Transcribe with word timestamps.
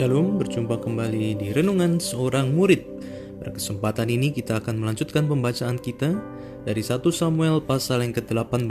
Shalom, 0.00 0.40
berjumpa 0.40 0.80
kembali 0.80 1.36
di 1.36 1.52
Renungan 1.52 2.00
Seorang 2.00 2.56
Murid. 2.56 2.88
Pada 3.36 3.52
kesempatan 3.52 4.08
ini 4.08 4.32
kita 4.32 4.56
akan 4.56 4.80
melanjutkan 4.80 5.28
pembacaan 5.28 5.76
kita 5.76 6.16
dari 6.64 6.80
1 6.80 7.04
Samuel 7.12 7.60
pasal 7.60 8.08
yang 8.08 8.16
ke-18 8.16 8.64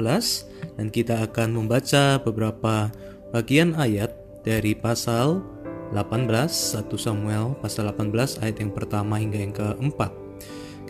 dan 0.73 0.89
kita 0.89 1.21
akan 1.29 1.53
membaca 1.53 2.17
beberapa 2.25 2.89
bagian 3.29 3.77
ayat 3.77 4.09
dari 4.41 4.73
pasal 4.73 5.45
18 5.93 6.25
1 6.33 6.97
Samuel 6.97 7.53
pasal 7.61 7.93
18 7.93 8.41
ayat 8.41 8.57
yang 8.65 8.73
pertama 8.73 9.21
hingga 9.21 9.37
yang 9.37 9.53
keempat. 9.53 10.09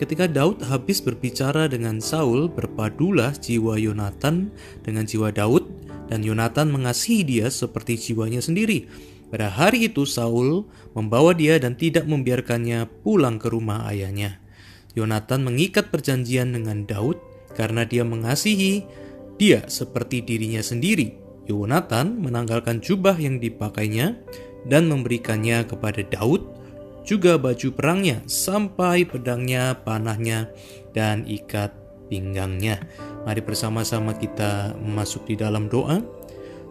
Ketika 0.00 0.24
Daud 0.24 0.64
habis 0.64 1.04
berbicara 1.04 1.68
dengan 1.68 2.00
Saul, 2.00 2.48
berpadulah 2.48 3.36
jiwa 3.36 3.76
Yonatan 3.76 4.48
dengan 4.80 5.04
jiwa 5.04 5.36
Daud 5.36 5.68
dan 6.08 6.24
Yonatan 6.24 6.72
mengasihi 6.72 7.28
dia 7.28 7.52
seperti 7.52 8.00
jiwanya 8.00 8.40
sendiri. 8.40 8.88
Pada 9.30 9.46
hari 9.46 9.86
itu 9.86 10.02
Saul 10.04 10.66
membawa 10.92 11.30
dia 11.32 11.56
dan 11.62 11.78
tidak 11.78 12.04
membiarkannya 12.04 12.90
pulang 13.06 13.38
ke 13.38 13.46
rumah 13.46 13.86
ayahnya. 13.86 14.42
Yonatan 14.98 15.46
mengikat 15.46 15.94
perjanjian 15.94 16.50
dengan 16.50 16.82
Daud 16.82 17.16
karena 17.54 17.86
dia 17.86 18.02
mengasihi 18.02 18.82
dia 19.38 19.64
seperti 19.70 20.20
dirinya 20.20 20.60
sendiri. 20.60 21.14
Yonatan 21.46 22.20
menanggalkan 22.20 22.82
jubah 22.82 23.14
yang 23.16 23.38
dipakainya 23.38 24.18
dan 24.68 24.90
memberikannya 24.90 25.64
kepada 25.64 26.04
Daud, 26.04 26.44
juga 27.06 27.40
baju 27.40 27.68
perangnya, 27.72 28.20
sampai 28.28 29.08
pedangnya, 29.08 29.72
panahnya, 29.80 30.52
dan 30.92 31.24
ikat 31.24 31.72
pinggangnya. 32.12 32.82
Mari 33.24 33.40
bersama-sama 33.40 34.12
kita 34.14 34.76
masuk 34.76 35.24
di 35.30 35.34
dalam 35.40 35.70
doa. 35.72 36.04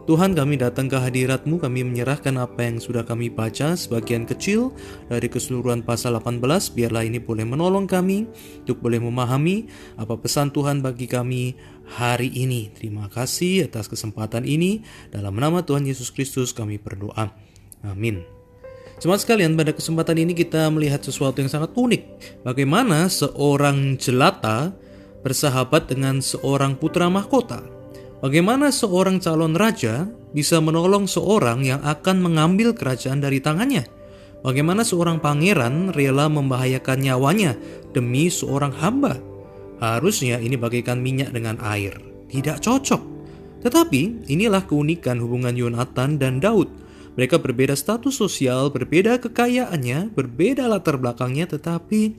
Tuhan 0.10 0.34
kami 0.34 0.58
datang 0.58 0.90
ke 0.90 0.98
hadiratmu, 0.98 1.62
kami 1.62 1.86
menyerahkan 1.86 2.34
apa 2.42 2.66
yang 2.66 2.82
sudah 2.82 3.06
kami 3.06 3.30
baca 3.30 3.78
sebagian 3.78 4.26
kecil 4.26 4.74
dari 5.06 5.30
keseluruhan 5.30 5.86
pasal 5.86 6.18
18, 6.18 6.42
biarlah 6.74 7.06
ini 7.06 7.22
boleh 7.22 7.46
menolong 7.46 7.86
kami 7.86 8.26
untuk 8.66 8.82
boleh 8.82 8.98
memahami 8.98 9.70
apa 10.02 10.18
pesan 10.18 10.50
Tuhan 10.50 10.82
bagi 10.82 11.06
kami 11.06 11.54
hari 11.94 12.34
ini. 12.34 12.74
Terima 12.74 13.06
kasih 13.06 13.70
atas 13.70 13.86
kesempatan 13.86 14.50
ini, 14.50 14.82
dalam 15.14 15.38
nama 15.38 15.62
Tuhan 15.62 15.86
Yesus 15.86 16.10
Kristus 16.10 16.58
kami 16.58 16.82
berdoa. 16.82 17.30
Amin. 17.86 18.26
Jemaat 18.98 19.30
sekalian, 19.30 19.54
pada 19.54 19.78
kesempatan 19.78 20.18
ini 20.26 20.34
kita 20.34 20.73
melihat 20.73 21.06
sesuatu 21.06 21.38
yang 21.38 21.54
sangat 21.54 21.70
unik. 21.78 22.02
Bagaimana 22.42 23.06
seorang 23.14 23.94
jelata 24.02 24.73
bersahabat 25.22 25.86
dengan 25.86 26.18
seorang 26.18 26.73
putra 26.82 27.14
mahkota. 27.14 27.78
Bagaimana 28.20 28.67
seorang 28.67 29.23
calon 29.23 29.56
raja 29.56 30.03
bisa 30.36 30.59
menolong 30.59 31.08
seorang 31.08 31.64
yang 31.64 31.80
akan 31.88 32.20
mengambil 32.20 32.76
kerajaan 32.76 33.23
dari 33.23 33.39
tangannya? 33.39 33.88
Bagaimana 34.44 34.84
seorang 34.84 35.23
pangeran 35.23 35.95
rela 35.95 36.28
membahayakan 36.28 37.00
nyawanya 37.00 37.56
demi 37.95 38.28
seorang 38.28 38.76
hamba? 38.76 39.16
Harusnya 39.80 40.36
ini 40.44 40.59
bagaikan 40.59 41.00
minyak 41.00 41.31
dengan 41.31 41.64
air. 41.64 41.95
Tidak 42.28 42.59
cocok. 42.59 43.02
Tetapi 43.64 44.28
inilah 44.28 44.67
keunikan 44.67 45.23
hubungan 45.23 45.56
Yonatan 45.56 46.20
dan 46.20 46.44
Daud. 46.44 46.67
Mereka 47.16 47.39
berbeda 47.39 47.76
status 47.76 48.20
sosial, 48.20 48.67
berbeda 48.67 49.20
kekayaannya, 49.23 50.11
berbeda 50.11 50.67
latar 50.67 51.00
belakangnya, 51.00 51.56
tetapi 51.56 52.16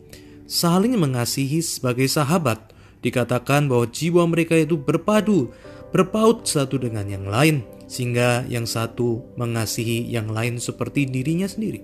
saling 0.48 0.96
mengasihi 0.96 1.60
sebagai 1.60 2.08
sahabat. 2.08 2.72
Dikatakan 3.00 3.68
bahwa 3.68 3.88
jiwa 3.88 4.28
mereka 4.28 4.60
itu 4.60 4.76
berpadu, 4.76 5.48
berpaut 5.90 6.46
satu 6.46 6.78
dengan 6.78 7.06
yang 7.06 7.26
lain, 7.26 7.66
sehingga 7.90 8.46
yang 8.46 8.64
satu 8.64 9.22
mengasihi 9.34 10.06
yang 10.06 10.30
lain 10.30 10.62
seperti 10.62 11.06
dirinya 11.10 11.50
sendiri. 11.50 11.82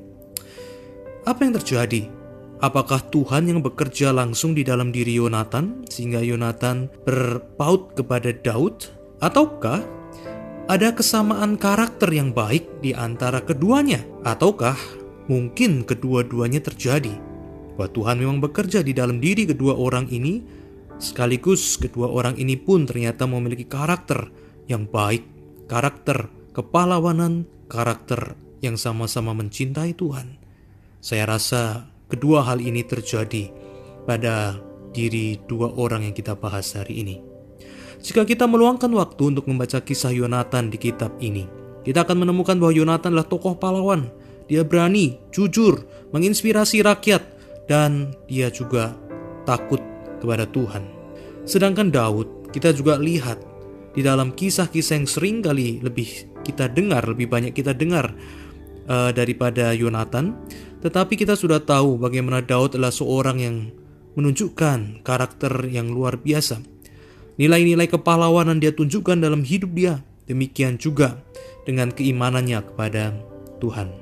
Apa 1.27 1.43
yang 1.43 1.59
terjadi? 1.59 2.07
Apakah 2.57 3.05
Tuhan 3.13 3.51
yang 3.51 3.61
bekerja 3.61 4.17
langsung 4.17 4.57
di 4.57 4.65
dalam 4.65 4.89
diri 4.89 5.19
Yonatan 5.19 5.85
sehingga 5.93 6.25
Yonatan 6.25 6.89
berpaut 7.05 7.93
kepada 7.93 8.33
Daud? 8.33 8.89
Ataukah 9.21 9.85
ada 10.71 10.89
kesamaan 10.95 11.61
karakter 11.61 12.09
yang 12.15 12.33
baik 12.33 12.81
di 12.81 12.97
antara 12.97 13.45
keduanya? 13.45 14.01
Ataukah 14.25 14.79
mungkin 15.29 15.85
kedua-duanya 15.85 16.65
terjadi? 16.65 17.13
Bahwa 17.77 17.93
Tuhan 17.93 18.17
memang 18.25 18.41
bekerja 18.41 18.81
di 18.81 18.97
dalam 18.97 19.21
diri 19.21 19.45
kedua 19.45 19.77
orang 19.77 20.09
ini 20.09 20.41
Sekaligus 20.97 21.77
kedua 21.77 22.09
orang 22.09 22.41
ini 22.41 22.57
pun 22.57 22.89
ternyata 22.89 23.29
memiliki 23.29 23.69
karakter 23.69 24.33
yang 24.65 24.89
baik, 24.89 25.23
karakter 25.69 26.33
kepahlawanan, 26.57 27.45
karakter 27.69 28.33
yang 28.65 28.81
sama-sama 28.81 29.37
mencintai 29.37 29.93
Tuhan. 29.93 30.41
Saya 31.05 31.29
rasa 31.29 31.93
kedua 32.09 32.49
hal 32.49 32.65
ini 32.65 32.81
terjadi 32.81 33.53
pada 34.09 34.57
diri 34.97 35.37
dua 35.45 35.77
orang 35.77 36.09
yang 36.09 36.17
kita 36.17 36.33
bahas 36.33 36.73
hari 36.73 37.05
ini. 37.05 37.17
Jika 38.01 38.25
kita 38.25 38.49
meluangkan 38.49 38.89
waktu 38.97 39.37
untuk 39.37 39.45
membaca 39.53 39.85
kisah 39.85 40.17
Yonatan 40.17 40.73
di 40.73 40.81
kitab 40.81 41.13
ini, 41.21 41.45
kita 41.85 42.09
akan 42.09 42.25
menemukan 42.25 42.57
bahwa 42.57 42.73
Yonatan 42.73 43.13
adalah 43.13 43.29
tokoh 43.29 43.61
pahlawan. 43.61 44.09
Dia 44.49 44.63
berani, 44.65 45.19
jujur, 45.35 45.85
menginspirasi 46.15 46.81
rakyat, 46.81 47.23
dan 47.67 48.15
dia 48.31 48.49
juga 48.49 48.95
takut 49.43 49.83
kepada 50.19 50.49
Tuhan. 50.49 50.85
Sedangkan 51.47 51.95
Daud, 51.95 52.51
kita 52.51 52.75
juga 52.75 52.99
lihat 52.99 53.39
di 53.97 54.05
dalam 54.05 54.35
kisah-kisah 54.35 55.01
yang 55.01 55.09
sering 55.09 55.41
kali 55.41 55.81
lebih 55.81 56.29
kita 56.45 56.69
dengar, 56.69 57.03
lebih 57.09 57.27
banyak 57.27 57.53
kita 57.57 57.73
dengar 57.73 58.13
uh, 58.87 59.11
daripada 59.11 59.73
Yonatan, 59.75 60.37
tetapi 60.85 61.19
kita 61.19 61.35
sudah 61.35 61.59
tahu 61.63 61.99
bagaimana 61.99 62.45
Daud 62.45 62.77
adalah 62.79 62.95
seorang 62.95 63.39
yang 63.41 63.57
menunjukkan 64.17 65.05
karakter 65.05 65.53
yang 65.69 65.93
luar 65.93 66.21
biasa. 66.21 66.63
Nilai-nilai 67.37 67.85
kepahlawanan 67.91 68.63
dia 68.63 68.73
tunjukkan 68.73 69.21
dalam 69.21 69.45
hidup 69.45 69.77
dia. 69.77 70.01
Demikian 70.27 70.81
juga 70.81 71.21
dengan 71.69 71.93
keimanannya 71.93 72.59
kepada 72.73 73.13
Tuhan. 73.61 73.93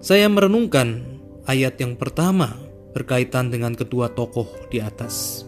Saya 0.00 0.26
merenungkan 0.32 1.04
ayat 1.44 1.76
yang 1.78 1.94
pertama 1.94 2.56
berkaitan 2.96 3.52
dengan 3.52 3.76
kedua 3.76 4.10
tokoh 4.10 4.48
di 4.72 4.80
atas. 4.80 5.44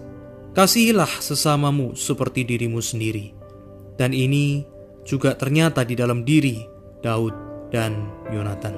Kasihilah 0.53 1.09
sesamamu 1.25 1.97
seperti 1.97 2.45
dirimu 2.45 2.85
sendiri. 2.85 3.33
Dan 3.97 4.13
ini 4.13 4.69
juga 5.09 5.33
ternyata 5.33 5.81
di 5.81 5.97
dalam 5.97 6.29
diri 6.29 6.61
Daud 7.01 7.33
dan 7.73 7.97
Yonatan. 8.29 8.77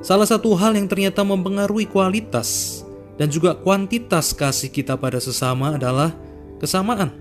Salah 0.00 0.24
satu 0.24 0.56
hal 0.56 0.80
yang 0.80 0.88
ternyata 0.88 1.20
mempengaruhi 1.20 1.84
kualitas 1.92 2.80
dan 3.20 3.28
juga 3.28 3.52
kuantitas 3.52 4.32
kasih 4.32 4.72
kita 4.72 4.96
pada 4.96 5.20
sesama 5.20 5.76
adalah 5.76 6.16
kesamaan. 6.56 7.12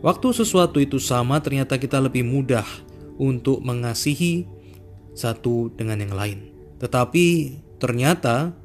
Waktu 0.00 0.32
sesuatu 0.32 0.80
itu 0.80 0.96
sama, 0.96 1.36
ternyata 1.44 1.76
kita 1.76 2.00
lebih 2.00 2.24
mudah 2.24 2.64
untuk 3.20 3.60
mengasihi 3.60 4.48
satu 5.12 5.68
dengan 5.76 6.00
yang 6.00 6.16
lain. 6.16 6.38
Tetapi 6.80 7.26
ternyata 7.76 8.56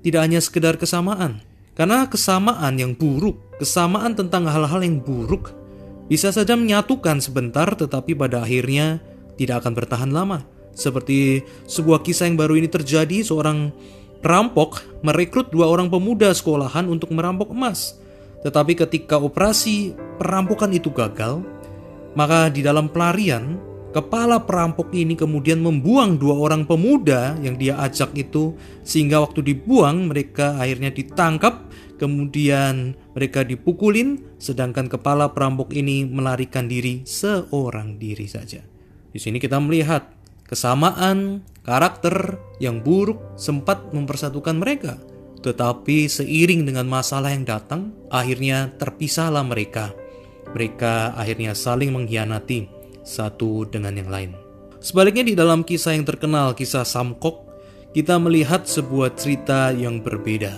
tidak 0.00 0.20
hanya 0.24 0.40
sekedar 0.40 0.80
kesamaan, 0.80 1.44
karena 1.76 2.08
kesamaan 2.08 2.80
yang 2.80 2.96
buruk, 2.96 3.36
kesamaan 3.60 4.16
tentang 4.16 4.48
hal-hal 4.48 4.80
yang 4.80 4.96
buruk, 5.04 5.52
bisa 6.08 6.32
saja 6.32 6.56
menyatukan 6.56 7.20
sebentar 7.20 7.68
tetapi 7.76 8.16
pada 8.16 8.40
akhirnya 8.40 9.04
tidak 9.36 9.62
akan 9.62 9.72
bertahan 9.76 10.10
lama. 10.10 10.48
Seperti 10.72 11.44
sebuah 11.68 12.00
kisah 12.00 12.24
yang 12.24 12.40
baru 12.40 12.56
ini 12.56 12.72
terjadi, 12.72 13.20
seorang 13.20 13.68
perampok 14.24 14.80
merekrut 15.04 15.52
dua 15.52 15.68
orang 15.68 15.92
pemuda 15.92 16.32
sekolahan 16.32 16.88
untuk 16.88 17.12
merampok 17.12 17.52
emas. 17.52 18.00
Tetapi 18.40 18.72
ketika 18.72 19.20
operasi 19.20 19.92
perampokan 20.16 20.72
itu 20.72 20.88
gagal, 20.88 21.44
maka 22.16 22.48
di 22.48 22.64
dalam 22.64 22.88
pelarian 22.88 23.60
Kepala 23.90 24.38
perampok 24.38 24.94
ini 24.94 25.18
kemudian 25.18 25.58
membuang 25.58 26.14
dua 26.14 26.38
orang 26.38 26.62
pemuda 26.62 27.34
yang 27.42 27.58
dia 27.58 27.74
ajak 27.82 28.14
itu, 28.14 28.54
sehingga 28.86 29.18
waktu 29.18 29.42
dibuang 29.42 30.06
mereka 30.06 30.54
akhirnya 30.62 30.94
ditangkap, 30.94 31.66
kemudian 31.98 32.94
mereka 33.16 33.42
dipukulin, 33.42 34.38
sedangkan 34.38 34.86
kepala 34.86 35.34
perampok 35.34 35.74
ini 35.74 36.06
melarikan 36.06 36.70
diri 36.70 37.02
seorang 37.02 37.98
diri 37.98 38.26
saja. 38.30 38.62
Di 39.10 39.18
sini 39.18 39.42
kita 39.42 39.58
melihat 39.58 40.06
kesamaan 40.46 41.42
karakter 41.66 42.38
yang 42.62 42.82
buruk 42.82 43.34
sempat 43.34 43.90
mempersatukan 43.90 44.58
mereka, 44.58 44.98
tetapi 45.42 46.06
seiring 46.06 46.68
dengan 46.68 46.86
masalah 46.86 47.34
yang 47.34 47.42
datang, 47.42 47.90
akhirnya 48.12 48.70
terpisahlah 48.78 49.42
mereka. 49.42 49.90
Mereka 50.50 51.14
akhirnya 51.14 51.54
saling 51.54 51.94
mengkhianati 51.94 52.66
satu 53.06 53.66
dengan 53.66 53.98
yang 53.98 54.10
lain. 54.10 54.30
Sebaliknya 54.80 55.24
di 55.26 55.34
dalam 55.36 55.60
kisah 55.62 55.92
yang 55.92 56.08
terkenal, 56.08 56.56
kisah 56.56 56.88
Samkok, 56.88 57.46
kita 57.92 58.16
melihat 58.22 58.64
sebuah 58.64 59.18
cerita 59.18 59.74
yang 59.74 60.00
berbeda. 60.00 60.56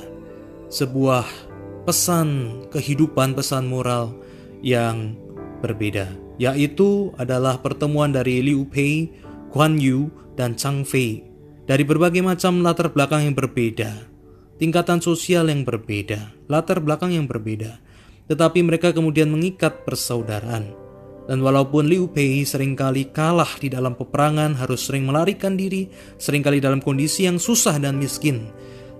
Sebuah 0.72 1.51
pesan 1.82 2.62
kehidupan, 2.70 3.34
pesan 3.34 3.66
moral 3.66 4.14
yang 4.62 5.18
berbeda, 5.58 6.10
yaitu 6.38 7.10
adalah 7.18 7.58
pertemuan 7.58 8.14
dari 8.14 8.42
Liu 8.42 8.66
Pei, 8.66 9.10
Guan 9.50 9.78
Yu, 9.78 10.10
dan 10.38 10.54
Chang 10.54 10.86
Fei. 10.86 11.32
dari 11.62 11.86
berbagai 11.86 12.20
macam 12.26 12.58
latar 12.60 12.90
belakang 12.90 13.22
yang 13.22 13.36
berbeda, 13.38 14.10
tingkatan 14.58 14.98
sosial 14.98 15.46
yang 15.46 15.62
berbeda, 15.62 16.34
latar 16.50 16.82
belakang 16.82 17.14
yang 17.14 17.30
berbeda, 17.30 17.78
tetapi 18.26 18.66
mereka 18.66 18.90
kemudian 18.90 19.30
mengikat 19.30 19.86
persaudaraan. 19.86 20.74
Dan 21.22 21.38
walaupun 21.38 21.86
Liu 21.86 22.10
Pei 22.10 22.42
sering 22.42 22.74
kali 22.74 23.14
kalah 23.14 23.48
di 23.62 23.70
dalam 23.70 23.94
peperangan, 23.94 24.58
harus 24.58 24.90
sering 24.90 25.06
melarikan 25.06 25.54
diri, 25.54 25.86
sering 26.18 26.42
kali 26.42 26.58
dalam 26.58 26.82
kondisi 26.82 27.30
yang 27.30 27.38
susah 27.38 27.78
dan 27.78 27.94
miskin, 27.94 28.50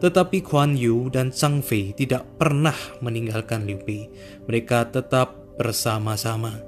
tetapi 0.03 0.43
Kuan 0.43 0.75
Yu 0.75 1.07
dan 1.15 1.31
Chang 1.31 1.63
Fei 1.63 1.95
tidak 1.95 2.27
pernah 2.35 2.75
meninggalkan 2.99 3.63
Liu 3.63 3.79
Pei. 3.79 4.11
Mereka 4.51 4.91
tetap 4.91 5.55
bersama-sama 5.55 6.59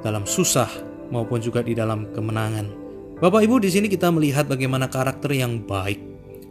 dalam 0.00 0.24
susah 0.24 0.72
maupun 1.12 1.44
juga 1.44 1.60
di 1.60 1.76
dalam 1.76 2.08
kemenangan. 2.16 2.82
Bapak 3.20 3.44
Ibu 3.44 3.60
di 3.60 3.68
sini 3.68 3.86
kita 3.92 4.08
melihat 4.08 4.48
bagaimana 4.48 4.88
karakter 4.88 5.36
yang 5.36 5.60
baik 5.60 6.00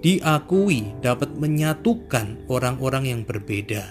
diakui 0.05 0.93
dapat 1.01 1.33
menyatukan 1.33 2.45
orang-orang 2.51 3.09
yang 3.09 3.21
berbeda, 3.25 3.83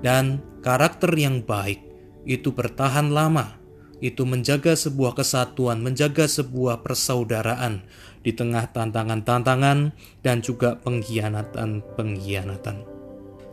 dan 0.00 0.40
karakter 0.62 1.10
yang 1.18 1.42
baik 1.42 1.82
itu 2.24 2.54
bertahan 2.54 3.10
lama, 3.10 3.61
itu 4.02 4.26
menjaga 4.26 4.74
sebuah 4.74 5.14
kesatuan, 5.14 5.78
menjaga 5.78 6.26
sebuah 6.26 6.82
persaudaraan 6.82 7.86
di 8.26 8.34
tengah 8.34 8.66
tantangan-tantangan 8.74 9.94
dan 10.26 10.42
juga 10.42 10.74
pengkhianatan-pengkhianatan. 10.82 12.76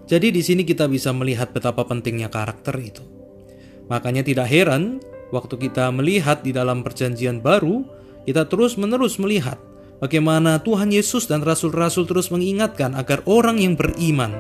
Jadi 0.09 0.27
di 0.33 0.41
sini 0.41 0.65
kita 0.65 0.89
bisa 0.89 1.13
melihat 1.13 1.53
betapa 1.53 1.85
pentingnya 1.85 2.33
karakter 2.33 2.73
itu. 2.81 3.05
Makanya 3.93 4.25
tidak 4.25 4.49
heran 4.49 4.97
waktu 5.29 5.69
kita 5.69 5.93
melihat 5.93 6.41
di 6.41 6.49
dalam 6.49 6.81
perjanjian 6.81 7.45
baru, 7.45 7.85
kita 8.25 8.49
terus-menerus 8.49 9.21
melihat 9.21 9.61
Bagaimana 9.99 10.63
Tuhan 10.63 10.95
Yesus 10.95 11.27
dan 11.27 11.43
rasul-rasul 11.43 12.07
terus 12.07 12.31
mengingatkan 12.31 12.95
agar 12.95 13.19
orang 13.27 13.59
yang 13.59 13.75
beriman, 13.75 14.31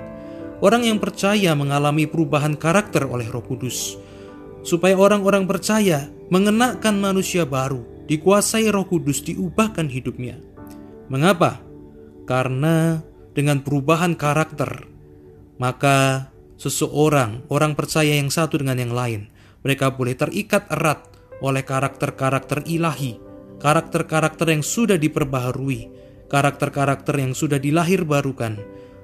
orang 0.63 0.87
yang 0.87 1.03
percaya 1.03 1.51
mengalami 1.51 2.07
perubahan 2.07 2.55
karakter 2.55 3.03
oleh 3.03 3.27
Roh 3.27 3.43
Kudus, 3.43 3.99
supaya 4.61 4.95
orang-orang 4.95 5.47
percaya 5.49 6.11
mengenakan 6.29 6.99
manusia 6.99 7.43
baru, 7.47 7.83
dikuasai 8.05 8.69
Roh 8.69 8.85
Kudus, 8.85 9.23
diubahkan 9.25 9.87
hidupnya. 9.89 10.37
Mengapa? 11.09 11.61
Karena 12.29 13.01
dengan 13.33 13.65
perubahan 13.65 14.13
karakter, 14.13 14.85
maka 15.57 16.29
seseorang, 16.59 17.47
orang 17.49 17.73
percaya 17.73 18.19
yang 18.19 18.29
satu 18.29 18.61
dengan 18.61 18.77
yang 18.77 18.93
lain, 18.93 19.31
mereka 19.65 19.89
boleh 19.91 20.13
terikat 20.13 20.69
erat 20.69 21.09
oleh 21.41 21.63
karakter-karakter 21.63 22.67
ilahi 22.67 23.29
karakter-karakter 23.59 24.47
yang 24.55 24.63
sudah 24.63 24.95
diperbaharui, 24.95 25.91
karakter-karakter 26.31 27.15
yang 27.19 27.35
sudah 27.35 27.59
dilahir 27.59 28.07
barukan, 28.07 28.55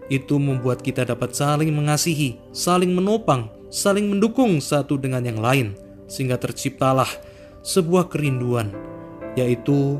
itu 0.07 0.39
membuat 0.39 0.81
kita 0.81 1.03
dapat 1.03 1.35
saling 1.35 1.69
mengasihi, 1.75 2.39
saling 2.55 2.95
menopang, 2.95 3.51
saling 3.75 4.07
mendukung 4.07 4.63
satu 4.63 4.95
dengan 4.95 5.27
yang 5.27 5.43
lain, 5.43 5.75
sehingga 6.07 6.39
terciptalah 6.39 7.11
sebuah 7.59 8.07
kerinduan, 8.07 8.71
yaitu 9.35 9.99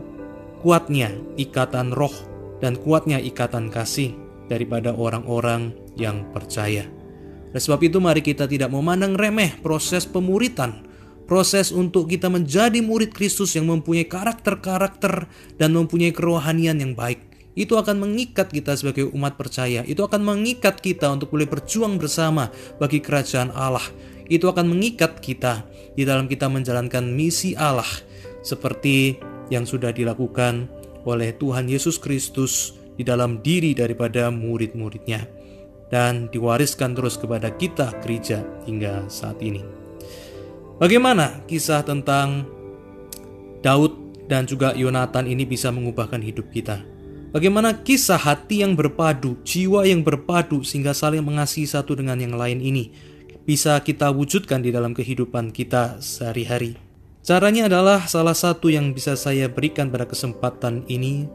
kuatnya 0.63 1.11
ikatan 1.35 1.91
roh 1.91 2.15
dan 2.63 2.79
kuatnya 2.79 3.19
ikatan 3.19 3.67
kasih 3.67 4.15
daripada 4.47 4.95
orang-orang 4.95 5.75
yang 5.99 6.23
percaya. 6.31 6.87
Oleh 7.51 7.59
sebab 7.59 7.83
itu 7.83 7.99
mari 7.99 8.23
kita 8.23 8.47
tidak 8.47 8.71
memandang 8.71 9.19
remeh 9.19 9.59
proses 9.59 10.07
pemuritan, 10.07 10.87
proses 11.27 11.75
untuk 11.75 12.07
kita 12.07 12.31
menjadi 12.31 12.79
murid 12.79 13.11
Kristus 13.11 13.59
yang 13.59 13.67
mempunyai 13.67 14.07
karakter-karakter 14.07 15.27
dan 15.59 15.69
mempunyai 15.75 16.15
kerohanian 16.15 16.79
yang 16.79 16.95
baik. 16.95 17.34
Itu 17.55 17.79
akan 17.79 18.03
mengikat 18.03 18.51
kita 18.51 18.75
sebagai 18.75 19.07
umat 19.15 19.39
percaya. 19.39 19.81
Itu 19.87 20.03
akan 20.03 20.21
mengikat 20.21 20.83
kita 20.83 21.07
untuk 21.07 21.31
boleh 21.31 21.47
berjuang 21.47 21.95
bersama 21.95 22.51
bagi 22.77 22.99
kerajaan 22.99 23.55
Allah. 23.55 23.83
Itu 24.27 24.51
akan 24.51 24.75
mengikat 24.75 25.23
kita 25.23 25.63
di 25.95 26.03
dalam 26.03 26.27
kita 26.27 26.51
menjalankan 26.51 27.07
misi 27.15 27.55
Allah 27.55 27.87
seperti 28.43 29.15
yang 29.47 29.63
sudah 29.63 29.95
dilakukan 29.95 30.67
oleh 31.07 31.31
Tuhan 31.37 31.71
Yesus 31.71 31.95
Kristus 31.95 32.75
di 32.99 33.07
dalam 33.07 33.39
diri 33.39 33.71
daripada 33.71 34.27
murid-muridnya 34.33 35.23
dan 35.93 36.27
diwariskan 36.33 36.97
terus 36.97 37.15
kepada 37.15 37.53
kita 37.53 37.93
gereja 38.01 38.41
hingga 38.65 39.05
saat 39.07 39.37
ini. 39.39 39.61
Bagaimana 40.75 41.45
kisah 41.47 41.85
tentang 41.87 42.43
Daud 43.63 44.27
dan 44.27 44.49
juga 44.49 44.73
Yonatan 44.73 45.29
ini 45.29 45.45
bisa 45.47 45.69
mengubahkan 45.69 46.19
hidup 46.19 46.51
kita? 46.51 46.94
Bagaimana 47.35 47.83
kisah 47.83 48.15
hati 48.15 48.63
yang 48.63 48.79
berpadu, 48.79 49.35
jiwa 49.43 49.83
yang 49.83 50.07
berpadu 50.07 50.63
sehingga 50.63 50.95
saling 50.95 51.19
mengasihi 51.19 51.67
satu 51.67 51.91
dengan 51.91 52.15
yang 52.15 52.39
lain 52.39 52.63
ini 52.63 52.95
bisa 53.43 53.75
kita 53.83 54.07
wujudkan 54.07 54.63
di 54.63 54.71
dalam 54.71 54.95
kehidupan 54.95 55.51
kita 55.51 55.99
sehari-hari? 55.99 56.79
Caranya 57.27 57.67
adalah 57.67 58.07
salah 58.07 58.31
satu 58.31 58.71
yang 58.71 58.95
bisa 58.95 59.19
saya 59.19 59.51
berikan 59.51 59.91
pada 59.91 60.07
kesempatan 60.07 60.87
ini. 60.87 61.27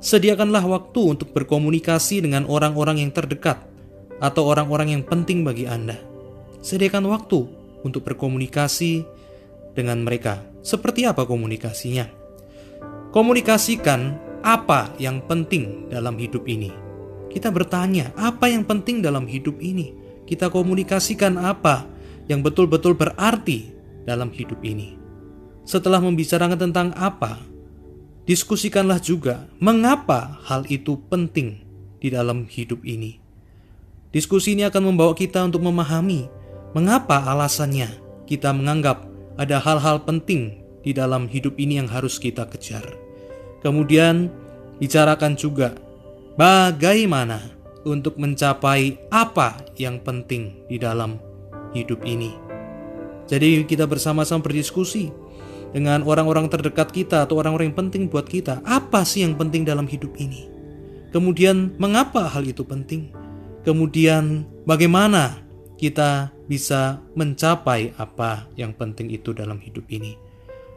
Sediakanlah 0.00 0.64
waktu 0.64 1.20
untuk 1.20 1.36
berkomunikasi 1.36 2.24
dengan 2.24 2.48
orang-orang 2.48 3.04
yang 3.04 3.12
terdekat 3.12 3.60
atau 4.24 4.48
orang-orang 4.48 4.96
yang 4.96 5.04
penting 5.04 5.44
bagi 5.44 5.68
Anda. 5.68 6.00
Sediakan 6.64 7.12
waktu 7.12 7.44
untuk 7.84 8.08
berkomunikasi 8.08 9.04
dengan 9.76 10.00
mereka. 10.00 10.40
Seperti 10.64 11.04
apa 11.04 11.28
komunikasinya? 11.28 12.08
Komunikasikan 13.12 14.31
apa 14.42 14.92
yang 14.98 15.22
penting 15.24 15.88
dalam 15.88 16.18
hidup 16.18 16.44
ini. 16.50 16.70
Kita 17.32 17.48
bertanya, 17.48 18.12
apa 18.18 18.50
yang 18.50 18.66
penting 18.68 19.00
dalam 19.00 19.24
hidup 19.24 19.56
ini? 19.62 19.94
Kita 20.28 20.52
komunikasikan 20.52 21.40
apa 21.40 21.88
yang 22.28 22.44
betul-betul 22.44 22.92
berarti 22.92 23.72
dalam 24.04 24.28
hidup 24.28 24.60
ini. 24.60 24.98
Setelah 25.64 26.02
membicarakan 26.02 26.58
tentang 26.58 26.88
apa, 26.98 27.40
diskusikanlah 28.28 29.00
juga 29.00 29.48
mengapa 29.62 30.42
hal 30.44 30.68
itu 30.68 31.00
penting 31.08 31.62
di 32.02 32.12
dalam 32.12 32.44
hidup 32.44 32.84
ini. 32.84 33.16
Diskusi 34.12 34.52
ini 34.52 34.68
akan 34.68 34.92
membawa 34.92 35.16
kita 35.16 35.40
untuk 35.40 35.64
memahami 35.64 36.42
Mengapa 36.72 37.28
alasannya 37.28 38.00
kita 38.24 38.48
menganggap 38.48 39.04
ada 39.36 39.60
hal-hal 39.60 40.08
penting 40.08 40.56
di 40.80 40.96
dalam 40.96 41.28
hidup 41.28 41.60
ini 41.60 41.76
yang 41.76 41.84
harus 41.84 42.16
kita 42.16 42.48
kejar? 42.48 43.01
Kemudian, 43.62 44.28
bicarakan 44.82 45.38
juga 45.38 45.78
bagaimana 46.34 47.38
untuk 47.86 48.18
mencapai 48.18 48.98
apa 49.10 49.58
yang 49.78 50.02
penting 50.02 50.66
di 50.66 50.76
dalam 50.78 51.18
hidup 51.74 52.02
ini. 52.02 52.34
Jadi, 53.30 53.62
kita 53.64 53.86
bersama-sama 53.86 54.42
berdiskusi 54.42 55.14
dengan 55.72 56.04
orang-orang 56.04 56.50
terdekat 56.52 56.92
kita 56.92 57.24
atau 57.24 57.40
orang-orang 57.40 57.72
yang 57.72 57.78
penting 57.86 58.10
buat 58.10 58.28
kita. 58.28 58.60
Apa 58.66 59.06
sih 59.06 59.24
yang 59.24 59.38
penting 59.38 59.64
dalam 59.64 59.86
hidup 59.86 60.12
ini? 60.18 60.50
Kemudian, 61.14 61.78
mengapa 61.78 62.28
hal 62.28 62.44
itu 62.44 62.66
penting? 62.66 63.14
Kemudian, 63.62 64.42
bagaimana 64.66 65.42
kita 65.78 66.34
bisa 66.46 67.02
mencapai 67.18 67.90
apa 67.98 68.46
yang 68.54 68.70
penting 68.74 69.10
itu 69.10 69.34
dalam 69.34 69.58
hidup 69.58 69.82
ini. 69.90 70.14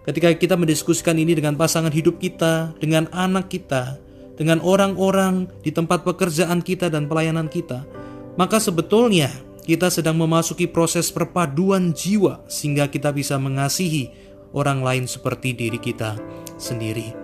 Ketika 0.06 0.30
kita 0.38 0.54
mendiskusikan 0.54 1.18
ini 1.18 1.34
dengan 1.34 1.58
pasangan 1.58 1.90
hidup 1.90 2.22
kita, 2.22 2.78
dengan 2.78 3.10
anak 3.10 3.50
kita, 3.50 3.98
dengan 4.38 4.62
orang-orang 4.62 5.50
di 5.66 5.74
tempat 5.74 6.06
pekerjaan 6.06 6.62
kita 6.62 6.94
dan 6.94 7.10
pelayanan 7.10 7.50
kita, 7.50 7.90
maka 8.38 8.62
sebetulnya 8.62 9.34
kita 9.66 9.90
sedang 9.90 10.22
memasuki 10.22 10.70
proses 10.70 11.10
perpaduan 11.10 11.90
jiwa 11.90 12.46
sehingga 12.46 12.86
kita 12.86 13.10
bisa 13.10 13.42
mengasihi 13.42 14.14
orang 14.54 14.86
lain 14.86 15.10
seperti 15.10 15.58
diri 15.58 15.82
kita 15.82 16.22
sendiri. 16.62 17.18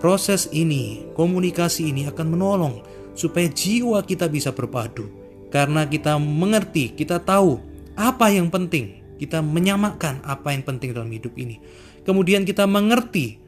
Proses 0.00 0.48
ini, 0.56 1.04
komunikasi 1.12 1.92
ini 1.92 2.08
akan 2.08 2.26
menolong 2.32 2.80
supaya 3.12 3.46
jiwa 3.52 4.00
kita 4.08 4.26
bisa 4.32 4.56
berpadu 4.56 5.06
karena 5.52 5.84
kita 5.84 6.16
mengerti, 6.16 6.96
kita 6.96 7.20
tahu 7.20 7.60
apa 7.92 8.32
yang 8.32 8.48
penting. 8.48 9.04
Kita 9.20 9.38
menyamakan 9.38 10.18
apa 10.26 10.50
yang 10.50 10.66
penting 10.66 10.90
dalam 10.90 11.12
hidup 11.12 11.38
ini. 11.38 11.62
Kemudian 12.02 12.42
kita 12.42 12.66
mengerti 12.66 13.38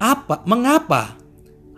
apa, 0.00 0.44
mengapa 0.44 1.16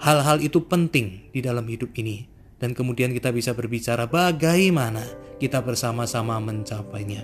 hal-hal 0.03 0.39
itu 0.43 0.63
penting 0.67 1.31
di 1.31 1.41
dalam 1.43 1.67
hidup 1.67 1.95
ini. 1.99 2.27
Dan 2.59 2.75
kemudian 2.75 3.15
kita 3.15 3.31
bisa 3.31 3.55
berbicara 3.55 4.11
bagaimana 4.11 5.07
kita 5.39 5.63
bersama-sama 5.63 6.43
mencapainya. 6.43 7.23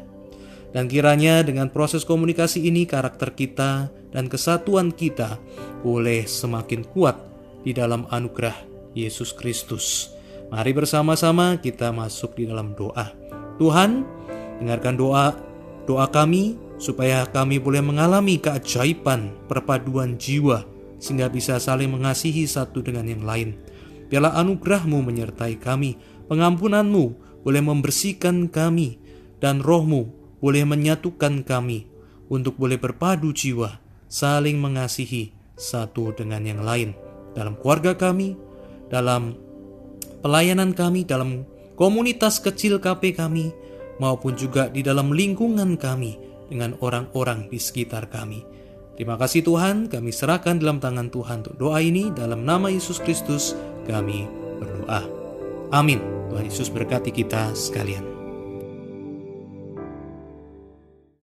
Dan 0.70 0.86
kiranya 0.86 1.42
dengan 1.42 1.70
proses 1.70 2.06
komunikasi 2.06 2.66
ini 2.66 2.86
karakter 2.86 3.34
kita 3.34 3.90
dan 4.14 4.30
kesatuan 4.30 4.94
kita 4.94 5.38
boleh 5.82 6.26
semakin 6.26 6.86
kuat 6.86 7.18
di 7.66 7.74
dalam 7.74 8.06
anugerah 8.10 8.54
Yesus 8.94 9.34
Kristus. 9.34 10.14
Mari 10.54 10.70
bersama-sama 10.70 11.58
kita 11.58 11.90
masuk 11.90 12.38
di 12.38 12.46
dalam 12.46 12.74
doa. 12.78 13.10
Tuhan, 13.58 14.06
dengarkan 14.62 14.94
doa 14.94 15.34
doa 15.84 16.06
kami 16.08 16.56
supaya 16.78 17.24
kami 17.30 17.62
boleh 17.62 17.80
mengalami 17.80 18.38
keajaiban 18.42 19.34
perpaduan 19.46 20.18
jiwa 20.18 20.66
sehingga 20.98 21.28
bisa 21.28 21.60
saling 21.60 21.92
mengasihi 21.92 22.48
satu 22.48 22.80
dengan 22.80 23.04
yang 23.04 23.22
lain. 23.22 23.56
Biarlah 24.08 24.40
anugerahmu 24.40 25.04
menyertai 25.04 25.60
kami, 25.60 26.00
pengampunanmu 26.30 27.04
boleh 27.44 27.62
membersihkan 27.62 28.48
kami, 28.48 28.96
dan 29.36 29.60
rohmu 29.60 30.08
boleh 30.40 30.64
menyatukan 30.64 31.44
kami 31.44 31.84
untuk 32.32 32.56
boleh 32.56 32.80
berpadu 32.80 33.36
jiwa, 33.36 33.80
saling 34.08 34.56
mengasihi 34.56 35.36
satu 35.54 36.16
dengan 36.16 36.40
yang 36.44 36.64
lain 36.64 36.96
dalam 37.36 37.58
keluarga 37.58 37.92
kami, 37.98 38.38
dalam 38.88 39.36
pelayanan 40.24 40.72
kami, 40.72 41.04
dalam 41.04 41.44
komunitas 41.76 42.40
kecil 42.40 42.80
KP 42.80 43.18
kami, 43.18 43.52
maupun 43.98 44.38
juga 44.38 44.70
di 44.70 44.80
dalam 44.80 45.12
lingkungan 45.12 45.76
kami 45.76 46.33
dengan 46.48 46.76
orang-orang 46.80 47.48
di 47.48 47.58
sekitar 47.58 48.08
kami. 48.12 48.44
Terima 48.94 49.18
kasih 49.18 49.42
Tuhan, 49.42 49.90
kami 49.90 50.14
serahkan 50.14 50.62
dalam 50.62 50.78
tangan 50.78 51.10
Tuhan 51.10 51.42
untuk 51.42 51.56
doa 51.58 51.82
ini 51.82 52.14
dalam 52.14 52.46
nama 52.46 52.70
Yesus 52.70 53.02
Kristus 53.02 53.58
kami 53.90 54.30
berdoa. 54.62 55.02
Amin. 55.74 55.98
Tuhan 56.30 56.46
Yesus 56.46 56.70
berkati 56.70 57.10
kita 57.10 57.50
sekalian. 57.58 58.13